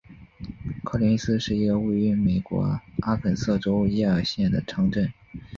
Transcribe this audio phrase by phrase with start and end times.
[0.83, 5.13] 科林斯是一个位于美国阿肯色州耶尔县的城镇。